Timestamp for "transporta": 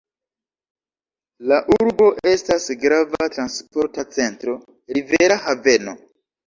3.37-4.09